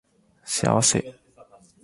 [0.45, 1.13] 幸せ